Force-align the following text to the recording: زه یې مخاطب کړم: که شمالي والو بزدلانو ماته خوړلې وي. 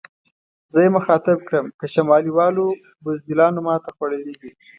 زه 0.73 0.79
یې 0.85 0.89
مخاطب 0.97 1.37
کړم: 1.47 1.65
که 1.79 1.85
شمالي 1.93 2.31
والو 2.33 2.67
بزدلانو 3.03 3.59
ماته 3.67 3.89
خوړلې 3.95 4.33
وي. 4.39 4.51